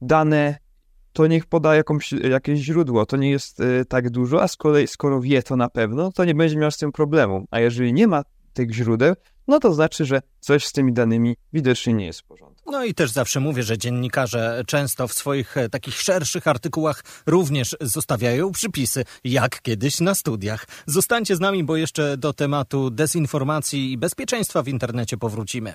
dane, 0.00 0.58
to 1.18 1.26
niech 1.26 1.46
poda 1.46 1.74
jakąś, 1.74 2.12
jakieś 2.12 2.60
źródło, 2.60 3.06
to 3.06 3.16
nie 3.16 3.30
jest 3.30 3.60
y, 3.60 3.84
tak 3.88 4.10
dużo, 4.10 4.42
a 4.42 4.48
z 4.48 4.56
kolei, 4.56 4.86
skoro 4.86 5.20
wie 5.20 5.42
to 5.42 5.56
na 5.56 5.68
pewno, 5.68 6.12
to 6.12 6.24
nie 6.24 6.34
będzie 6.34 6.56
miał 6.56 6.70
z 6.70 6.78
tym 6.78 6.92
problemu. 6.92 7.46
A 7.50 7.60
jeżeli 7.60 7.92
nie 7.92 8.06
ma 8.06 8.22
tych 8.52 8.74
źródeł, 8.74 9.14
no 9.48 9.60
to 9.60 9.74
znaczy, 9.74 10.04
że 10.04 10.22
coś 10.40 10.66
z 10.66 10.72
tymi 10.72 10.92
danymi 10.92 11.36
widocznie 11.52 11.92
nie 11.92 12.06
jest 12.06 12.20
w 12.20 12.24
porządku. 12.24 12.70
No 12.70 12.84
i 12.84 12.94
też 12.94 13.10
zawsze 13.10 13.40
mówię, 13.40 13.62
że 13.62 13.78
dziennikarze 13.78 14.62
często 14.66 15.08
w 15.08 15.12
swoich 15.12 15.56
e, 15.56 15.68
takich 15.68 16.00
szerszych 16.00 16.46
artykułach 16.46 17.04
również 17.26 17.76
zostawiają 17.80 18.52
przypisy, 18.52 19.04
jak 19.24 19.62
kiedyś 19.62 20.00
na 20.00 20.14
studiach. 20.14 20.66
Zostańcie 20.86 21.36
z 21.36 21.40
nami, 21.40 21.64
bo 21.64 21.76
jeszcze 21.76 22.16
do 22.16 22.32
tematu 22.32 22.90
dezinformacji 22.90 23.92
i 23.92 23.98
bezpieczeństwa 23.98 24.62
w 24.62 24.68
internecie 24.68 25.16
powrócimy. 25.16 25.74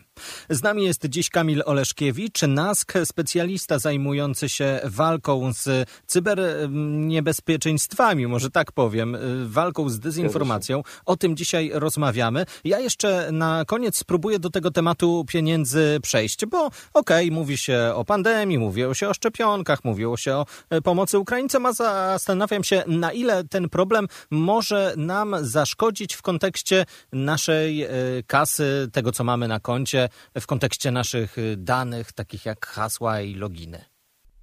Z 0.49 0.63
nami 0.63 0.85
jest 0.85 1.05
dziś 1.05 1.29
Kamil 1.29 1.63
Oleszkiewicz, 1.65 2.41
NASK, 2.41 2.93
specjalista 3.05 3.79
zajmujący 3.79 4.49
się 4.49 4.79
walką 4.83 5.53
z 5.53 5.89
cyberniebezpieczeństwami, 6.07 8.27
może 8.27 8.49
tak 8.49 8.71
powiem, 8.71 9.15
e, 9.15 9.19
walką 9.45 9.89
z 9.89 9.99
dezinformacją. 9.99 10.83
O 11.05 11.17
tym 11.17 11.35
dzisiaj 11.35 11.71
rozmawiamy. 11.73 12.45
Ja 12.63 12.79
jeszcze 12.79 13.31
na 13.31 13.62
koniec 13.65 13.97
spróbuję 13.97 14.39
do 14.39 14.49
tego 14.49 14.71
tematu 14.71 15.25
pieniędzy 15.27 15.99
przejść, 16.01 16.45
bo 16.45 16.65
okej, 16.65 16.73
okay, 16.93 17.31
mówi 17.31 17.57
się 17.57 17.91
o 17.95 18.05
pandemii, 18.05 18.59
mówiło 18.59 18.93
się 18.93 19.09
o 19.09 19.13
szczepionkach, 19.13 19.83
mówiło 19.83 20.17
się 20.17 20.33
o 20.33 20.45
e, 20.69 20.81
pomocy 20.81 21.19
Ukraińcom, 21.19 21.65
a 21.65 21.73
zastanawiam 21.73 22.63
się, 22.63 22.83
na 22.87 23.11
ile 23.11 23.43
ten 23.43 23.69
problem 23.69 24.07
może 24.31 24.93
nam 24.97 25.35
zaszkodzić 25.41 26.13
w 26.13 26.21
kontekście 26.21 26.85
naszej 27.11 27.83
e, 27.83 27.89
kasy, 28.27 28.89
tego 28.93 29.11
co 29.11 29.23
mamy 29.23 29.47
na 29.47 29.59
koncie, 29.59 30.09
w 30.39 30.47
kontekście 30.47 30.91
naszych 30.91 31.37
e, 31.37 31.41
danych, 31.57 32.11
takich 32.11 32.45
jak 32.45 32.65
hasła 32.65 33.21
i 33.21 33.35
loginy. 33.35 33.85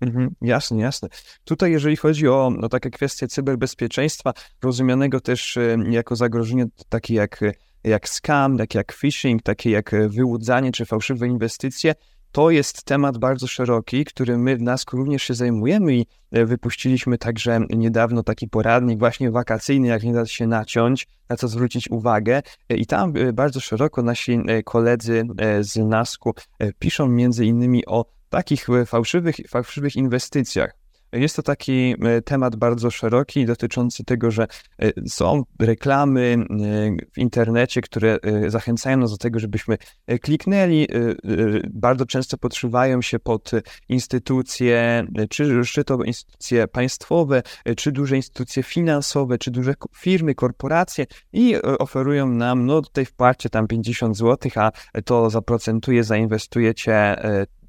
Mhm, 0.00 0.34
jasne, 0.40 0.80
jasne. 0.80 1.08
Tutaj, 1.44 1.72
jeżeli 1.72 1.96
chodzi 1.96 2.28
o 2.28 2.50
no, 2.58 2.68
takie 2.68 2.90
kwestie 2.90 3.28
cyberbezpieczeństwa, 3.28 4.32
rozumianego 4.62 5.20
też 5.20 5.58
jako 5.90 6.16
zagrożenie 6.16 6.66
takie 6.88 7.14
jak, 7.14 7.40
jak 7.84 8.08
scam, 8.08 8.58
takie 8.58 8.78
jak 8.78 8.92
phishing, 8.92 9.42
takie 9.42 9.70
jak 9.70 9.90
wyłudzanie 10.08 10.72
czy 10.72 10.86
fałszywe 10.86 11.26
inwestycje, 11.26 11.94
to 12.32 12.50
jest 12.50 12.84
temat 12.84 13.18
bardzo 13.18 13.46
szeroki, 13.46 14.04
który 14.04 14.38
my 14.38 14.56
w 14.56 14.62
NASK 14.62 14.92
również 14.92 15.22
się 15.22 15.34
zajmujemy 15.34 15.94
i 15.94 16.06
e, 16.32 16.46
wypuściliśmy 16.46 17.18
także 17.18 17.60
niedawno 17.70 18.22
taki 18.22 18.48
poradnik 18.48 18.98
właśnie 18.98 19.30
wakacyjny, 19.30 19.88
jak 19.88 20.02
nie 20.02 20.12
da 20.12 20.26
się 20.26 20.46
naciąć, 20.46 21.06
na 21.28 21.36
co 21.36 21.48
zwrócić 21.48 21.90
uwagę. 21.90 22.42
E, 22.68 22.76
I 22.76 22.86
tam 22.86 23.16
e, 23.16 23.32
bardzo 23.32 23.60
szeroko 23.60 24.02
nasi 24.02 24.40
koledzy 24.64 25.22
z 25.60 25.76
NASK-u 25.76 26.34
piszą 26.78 27.08
między 27.08 27.46
innymi 27.46 27.86
o 27.86 28.04
takich 28.28 28.66
fałszywych, 28.86 29.36
fałszywych 29.48 29.96
inwestycjach. 29.96 30.79
Jest 31.12 31.36
to 31.36 31.42
taki 31.42 31.94
e, 32.02 32.22
temat 32.22 32.56
bardzo 32.56 32.90
szeroki, 32.90 33.46
dotyczący 33.46 34.04
tego, 34.04 34.30
że 34.30 34.46
e, 34.78 35.08
są 35.08 35.42
reklamy 35.58 36.36
e, 36.38 36.46
w 37.12 37.18
internecie, 37.18 37.80
które 37.80 38.18
zachęcają 38.48 38.96
nas 38.96 39.10
do 39.10 39.16
tego, 39.16 39.38
żebyśmy 39.38 39.76
kliknęli. 40.22 40.86
Bardzo 41.70 42.06
często 42.06 42.38
podszywają 42.38 43.02
się 43.02 43.18
pod 43.18 43.50
instytucje, 43.88 45.06
czy, 45.30 45.62
czy 45.64 45.84
to 45.84 46.02
instytucje 46.04 46.68
państwowe, 46.68 47.42
czy 47.76 47.92
duże 47.92 48.16
instytucje 48.16 48.62
finansowe, 48.62 49.38
czy 49.38 49.50
duże 49.50 49.74
firmy, 49.96 50.34
korporacje 50.34 51.06
i 51.32 51.56
oferują 51.62 52.28
nam, 52.28 52.66
no 52.66 52.82
tutaj 52.82 53.04
wpłaccie 53.04 53.50
tam 53.50 53.66
50 53.66 54.16
zł, 54.16 54.50
a 54.56 54.72
to 55.04 55.30
zaprocentuje, 55.30 56.04
zainwestujecie 56.04 57.16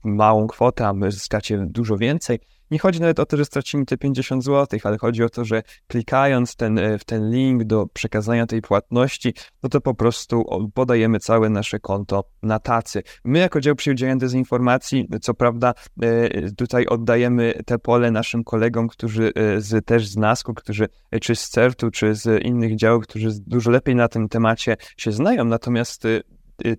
małą 0.03 0.48
kwotę, 0.48 0.88
a 0.88 0.93
my 0.93 1.12
zyskacie 1.12 1.65
dużo 1.67 1.98
więcej. 1.98 2.39
Nie 2.71 2.79
chodzi 2.79 3.01
nawet 3.01 3.19
o 3.19 3.25
to, 3.25 3.37
że 3.37 3.45
stracimy 3.45 3.85
te 3.85 3.97
50 3.97 4.43
zł, 4.43 4.79
ale 4.83 4.97
chodzi 4.97 5.23
o 5.23 5.29
to, 5.29 5.45
że 5.45 5.63
klikając 5.87 6.55
ten, 6.55 6.77
e, 6.77 6.97
w 6.97 7.03
ten 7.03 7.31
link 7.31 7.63
do 7.63 7.87
przekazania 7.93 8.45
tej 8.45 8.61
płatności, 8.61 9.33
no 9.63 9.69
to 9.69 9.81
po 9.81 9.93
prostu 9.93 10.45
podajemy 10.73 11.19
całe 11.19 11.49
nasze 11.49 11.79
konto 11.79 12.23
na 12.43 12.59
tacy. 12.59 13.03
My 13.23 13.39
jako 13.39 13.61
dział 13.61 13.75
przeciwdziałania 13.75 14.19
dezinformacji, 14.19 15.07
co 15.21 15.33
prawda 15.33 15.73
e, 16.01 16.51
tutaj 16.51 16.85
oddajemy 16.85 17.53
te 17.65 17.79
pole 17.79 18.11
naszym 18.11 18.43
kolegom, 18.43 18.87
którzy 18.87 19.31
e, 19.35 19.61
z, 19.61 19.85
też 19.85 20.07
z 20.07 20.17
NASKO, 20.17 20.53
którzy 20.53 20.87
czy 21.21 21.35
z 21.35 21.49
CERT-u, 21.49 21.91
czy 21.91 22.15
z 22.15 22.43
innych 22.43 22.75
działów, 22.75 23.03
którzy 23.03 23.29
dużo 23.47 23.71
lepiej 23.71 23.95
na 23.95 24.07
tym 24.07 24.29
temacie 24.29 24.77
się 24.97 25.11
znają, 25.11 25.45
natomiast 25.45 26.03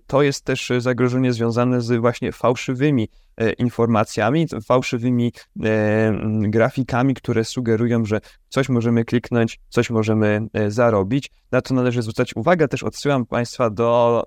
to 0.07 0.21
jest 0.21 0.45
też 0.45 0.71
zagrożenie 0.79 1.33
związane 1.33 1.81
z 1.81 1.99
właśnie 2.01 2.31
fałszywymi 2.31 3.09
informacjami, 3.57 4.47
fałszywymi 4.65 5.33
e, 5.63 6.13
grafikami, 6.41 7.13
które 7.13 7.43
sugerują, 7.43 8.05
że 8.05 8.21
coś 8.49 8.69
możemy 8.69 9.05
kliknąć, 9.05 9.59
coś 9.69 9.89
możemy 9.89 10.47
e, 10.53 10.71
zarobić. 10.71 11.31
Na 11.51 11.61
to 11.61 11.73
należy 11.73 12.01
zwracać 12.01 12.35
uwagę. 12.35 12.67
Też 12.67 12.83
odsyłam 12.83 13.25
Państwa 13.25 13.69
do 13.69 14.23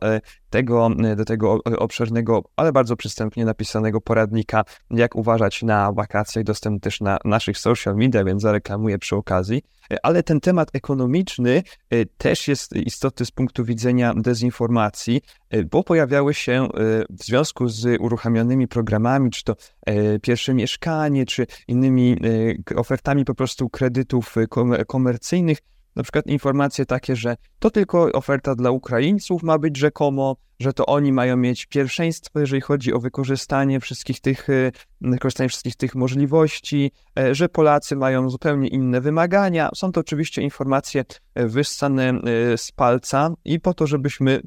tego, 0.50 0.90
do 1.16 1.24
tego 1.24 1.58
obszernego, 1.78 2.42
ale 2.56 2.72
bardzo 2.72 2.96
przystępnie 2.96 3.44
napisanego 3.44 4.00
poradnika, 4.00 4.64
jak 4.90 5.16
uważać 5.16 5.62
na 5.62 5.92
wakacjach, 5.92 6.44
dostępny 6.44 6.80
też 6.80 7.00
na 7.00 7.18
naszych 7.24 7.58
social 7.58 7.96
media, 7.96 8.24
więc 8.24 8.42
zareklamuję 8.42 8.98
przy 8.98 9.16
okazji. 9.16 9.62
Ale 10.02 10.22
ten 10.22 10.40
temat 10.40 10.68
ekonomiczny 10.72 11.62
też 12.18 12.48
jest 12.48 12.76
istotny 12.76 13.26
z 13.26 13.30
punktu 13.30 13.64
widzenia 13.64 14.14
dezinformacji, 14.16 15.20
bo 15.70 15.84
pojawiały 15.84 16.34
się 16.34 16.68
w 17.10 17.24
związku 17.24 17.68
z 17.68 18.00
uruchamianymi 18.00 18.68
programami, 18.68 19.30
czy 19.30 19.44
to 19.44 19.56
e, 19.86 20.18
pierwsze 20.18 20.54
mieszkanie, 20.54 21.26
czy 21.26 21.46
innymi 21.68 22.16
e, 22.72 22.76
ofertami 22.76 23.24
po 23.24 23.34
prostu 23.34 23.68
kredytów 23.68 24.34
komercyjnych, 24.86 25.58
na 25.96 26.02
przykład 26.02 26.26
informacje 26.26 26.86
takie, 26.86 27.16
że 27.16 27.36
to 27.58 27.70
tylko 27.70 28.12
oferta 28.12 28.54
dla 28.54 28.70
Ukraińców 28.70 29.42
ma 29.42 29.58
być 29.58 29.76
rzekomo, 29.76 30.36
że 30.60 30.72
to 30.72 30.86
oni 30.86 31.12
mają 31.12 31.36
mieć 31.36 31.66
pierwszeństwo, 31.66 32.40
jeżeli 32.40 32.60
chodzi 32.60 32.92
o 32.92 33.00
wykorzystanie 33.00 33.80
wszystkich 33.80 34.20
tych, 34.20 34.46
wykorzystanie 35.00 35.48
wszystkich 35.48 35.76
tych 35.76 35.94
możliwości, 35.94 36.90
że 37.32 37.48
Polacy 37.48 37.96
mają 37.96 38.30
zupełnie 38.30 38.68
inne 38.68 39.00
wymagania. 39.00 39.70
Są 39.74 39.92
to 39.92 40.00
oczywiście 40.00 40.42
informacje 40.42 41.04
wyssane 41.34 42.20
z 42.56 42.72
palca 42.72 43.30
i 43.44 43.60
po 43.60 43.74
to, 43.74 43.86
żebyśmy 43.86 44.40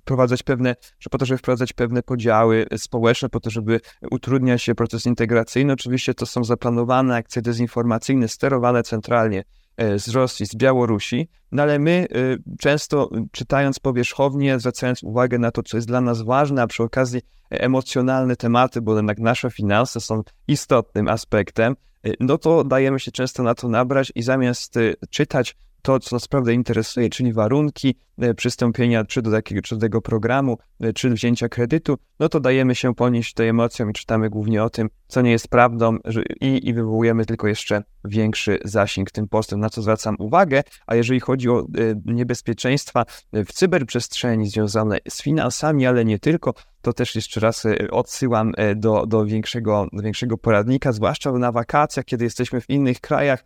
wprowadzać 0.00 0.42
pewne, 0.42 0.74
że 1.00 1.10
po 1.10 1.18
to, 1.18 1.26
żeby 1.26 1.38
wprowadzać 1.38 1.72
pewne 1.72 2.02
podziały 2.02 2.66
społeczne, 2.76 3.28
po 3.28 3.40
to, 3.40 3.50
żeby 3.50 3.80
utrudniać 4.10 4.70
proces 4.76 5.06
integracyjny. 5.06 5.72
Oczywiście 5.72 6.14
to 6.14 6.26
są 6.26 6.44
zaplanowane 6.44 7.16
akcje 7.16 7.42
dezinformacyjne, 7.42 8.28
sterowane 8.28 8.82
centralnie 8.82 9.38
E, 9.38 9.67
z 9.96 10.08
Rosji, 10.08 10.46
z 10.46 10.56
Białorusi, 10.56 11.28
no 11.52 11.62
ale 11.62 11.78
my 11.78 12.06
e, 12.10 12.56
często 12.60 13.10
czytając 13.32 13.78
powierzchownie, 13.78 14.58
zwracając 14.58 15.02
uwagę 15.02 15.38
na 15.38 15.50
to, 15.50 15.62
co 15.62 15.76
jest 15.76 15.86
dla 15.86 16.00
nas 16.00 16.22
ważne, 16.22 16.62
a 16.62 16.66
przy 16.66 16.82
okazji 16.82 17.20
emocjonalne 17.50 18.36
tematy, 18.36 18.80
bo 18.80 18.96
jednak 18.96 19.18
nasze 19.18 19.50
finanse 19.50 20.00
są 20.00 20.22
istotnym 20.48 21.08
aspektem, 21.08 21.76
e, 22.04 22.10
no 22.20 22.38
to 22.38 22.64
dajemy 22.64 23.00
się 23.00 23.12
często 23.12 23.42
na 23.42 23.54
to 23.54 23.68
nabrać 23.68 24.12
i 24.14 24.22
zamiast 24.22 24.74
czytać 25.10 25.56
to, 25.82 25.98
co 25.98 26.16
naprawdę 26.16 26.54
interesuje, 26.54 27.10
czyli 27.10 27.32
warunki 27.32 27.94
e, 28.18 28.34
przystąpienia 28.34 29.04
czy 29.04 29.22
do 29.22 29.30
takiego, 29.30 29.62
czy 29.62 29.74
do 29.74 29.80
tego 29.80 30.02
programu, 30.02 30.58
e, 30.80 30.92
czy 30.92 31.10
wzięcia 31.10 31.48
kredytu, 31.48 31.98
no 32.20 32.28
to 32.28 32.40
dajemy 32.40 32.74
się 32.74 32.94
ponieść 32.94 33.34
tej 33.34 33.48
emocjom 33.48 33.90
i 33.90 33.92
czytamy 33.92 34.30
głównie 34.30 34.64
o 34.64 34.70
tym, 34.70 34.88
co 35.08 35.22
nie 35.22 35.30
jest 35.30 35.48
prawdą 35.48 35.96
i, 36.40 36.68
i 36.68 36.74
wywołujemy 36.74 37.26
tylko 37.26 37.48
jeszcze 37.48 37.82
większy 38.04 38.58
zasięg 38.64 39.10
tym 39.10 39.28
postem, 39.28 39.60
na 39.60 39.70
co 39.70 39.82
zwracam 39.82 40.16
uwagę. 40.18 40.62
A 40.86 40.94
jeżeli 40.94 41.20
chodzi 41.20 41.50
o 41.50 41.60
e, 41.60 41.64
niebezpieczeństwa 42.04 43.04
w 43.32 43.52
cyberprzestrzeni 43.52 44.48
związane 44.48 44.98
z 45.08 45.22
finansami, 45.22 45.86
ale 45.86 46.04
nie 46.04 46.18
tylko, 46.18 46.54
to 46.82 46.92
też 46.92 47.14
jeszcze 47.14 47.40
raz 47.40 47.66
odsyłam 47.90 48.52
do, 48.76 49.06
do, 49.06 49.26
większego, 49.26 49.86
do 49.92 50.02
większego 50.02 50.38
poradnika, 50.38 50.92
zwłaszcza 50.92 51.32
na 51.32 51.52
wakacjach, 51.52 52.04
kiedy 52.04 52.24
jesteśmy 52.24 52.60
w 52.60 52.70
innych 52.70 53.00
krajach, 53.00 53.44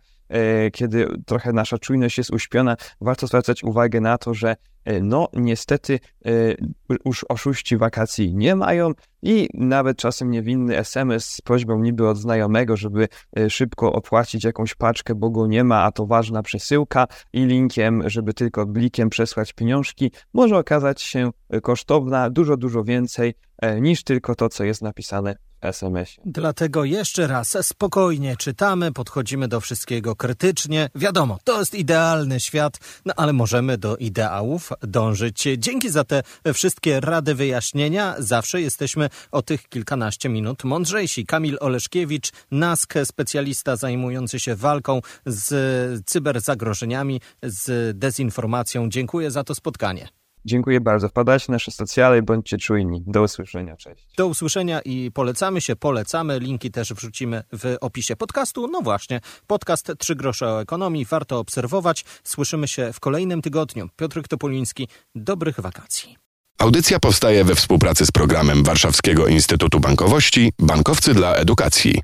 kiedy 0.73 1.07
trochę 1.25 1.53
nasza 1.53 1.77
czujność 1.77 2.17
jest 2.17 2.33
uśpiona, 2.33 2.75
warto 3.01 3.27
zwracać 3.27 3.63
uwagę 3.63 4.01
na 4.01 4.17
to, 4.17 4.33
że 4.33 4.55
e, 4.85 5.01
no 5.01 5.27
niestety 5.33 5.99
e, 6.25 6.29
już 7.05 7.25
oszuści 7.29 7.77
wakacji 7.77 8.35
nie 8.35 8.55
mają 8.55 8.91
i 9.21 9.49
nawet 9.53 9.97
czasem 9.97 10.31
niewinny 10.31 10.77
SMS 10.77 11.25
z 11.25 11.41
prośbą 11.41 11.81
niby 11.81 12.07
od 12.07 12.17
znajomego, 12.17 12.77
żeby 12.77 13.07
szybko 13.49 13.93
opłacić 13.93 14.43
jakąś 14.43 14.75
paczkę, 14.75 15.15
bo 15.15 15.29
go 15.29 15.47
nie 15.47 15.63
ma, 15.63 15.83
a 15.83 15.91
to 15.91 16.05
ważna 16.05 16.43
przesyłka 16.43 17.07
i 17.33 17.45
linkiem, 17.45 18.09
żeby 18.09 18.33
tylko 18.33 18.65
blikiem 18.65 19.09
przesłać 19.09 19.53
pieniążki, 19.53 20.11
może 20.33 20.57
okazać 20.57 21.01
się 21.01 21.31
kosztowna 21.61 22.29
dużo, 22.29 22.57
dużo 22.57 22.83
więcej 22.83 23.33
niż 23.81 24.03
tylko 24.03 24.35
to, 24.35 24.49
co 24.49 24.63
jest 24.63 24.81
napisane 24.81 25.35
SMS-ie. 25.65 26.23
Dlatego 26.25 26.83
jeszcze 26.83 27.27
raz 27.27 27.57
spokojnie 27.61 28.37
czytamy, 28.37 28.91
podchodzimy 28.91 29.47
do 29.47 29.59
wszystkiego 29.61 30.15
krytycznie. 30.15 30.89
Wiadomo, 30.95 31.39
to 31.43 31.59
jest 31.59 31.75
idealny 31.75 32.39
świat, 32.39 32.79
no 33.05 33.13
ale 33.17 33.33
możemy 33.33 33.77
do 33.77 33.97
ideałów 33.97 34.69
dążyć. 34.81 35.47
Dzięki 35.57 35.89
za 35.89 36.03
te 36.03 36.23
wszystkie 36.53 36.99
rady, 36.99 37.35
wyjaśnienia. 37.35 38.15
Zawsze 38.19 38.61
jesteśmy 38.61 39.09
o 39.31 39.41
tych 39.41 39.69
kilkanaście 39.69 40.29
minut 40.29 40.63
mądrzejsi. 40.63 41.25
Kamil 41.25 41.57
Oleszkiewicz, 41.61 42.31
NASK, 42.51 42.93
specjalista 43.05 43.75
zajmujący 43.75 44.39
się 44.39 44.55
walką 44.55 45.01
z 45.25 46.05
cyberzagrożeniami, 46.05 47.21
z 47.43 47.97
dezinformacją. 47.97 48.89
Dziękuję 48.89 49.31
za 49.31 49.43
to 49.43 49.55
spotkanie. 49.55 50.22
Dziękuję 50.45 50.81
bardzo. 50.81 51.09
Wpadajcie 51.09 51.45
na 51.49 51.53
nasze 51.55 51.71
socjale 51.71 52.17
i 52.17 52.21
bądźcie 52.21 52.57
czujni. 52.57 53.03
Do 53.07 53.21
usłyszenia. 53.21 53.77
Cześć. 53.77 54.07
Do 54.17 54.27
usłyszenia 54.27 54.81
i 54.81 55.11
polecamy 55.11 55.61
się, 55.61 55.75
polecamy. 55.75 56.39
Linki 56.39 56.71
też 56.71 56.93
wrzucimy 56.93 57.43
w 57.53 57.77
opisie 57.81 58.15
podcastu. 58.15 58.67
No 58.67 58.81
właśnie, 58.81 59.21
podcast 59.47 59.91
Trzy 59.99 60.15
grosze 60.15 60.47
o 60.47 60.61
ekonomii. 60.61 61.05
Warto 61.05 61.39
obserwować. 61.39 62.05
Słyszymy 62.23 62.67
się 62.67 62.93
w 62.93 62.99
kolejnym 62.99 63.41
tygodniu. 63.41 63.89
Piotr 63.95 64.21
Topoliński. 64.27 64.87
Dobrych 65.15 65.59
wakacji. 65.59 66.17
Audycja 66.57 66.99
powstaje 66.99 67.43
we 67.43 67.55
współpracy 67.55 68.05
z 68.05 68.11
programem 68.11 68.63
Warszawskiego 68.63 69.27
Instytutu 69.27 69.79
Bankowości 69.79 70.51
Bankowcy 70.59 71.13
dla 71.13 71.35
Edukacji. 71.35 72.01